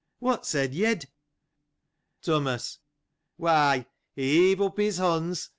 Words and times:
—What 0.29 0.47
said 0.47 0.73
Yed? 0.73 1.07
Thomas.— 2.23 2.79
Why, 3.37 3.85
he 4.15 4.49
lifted 4.49 4.65
up 4.65 4.77
his 4.79 4.97
hands 4.97 5.49